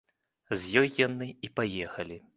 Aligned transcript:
З 0.61 0.73
ёй 0.81 0.89
яны 1.01 1.29
і 1.49 1.53
паехалі. 1.61 2.23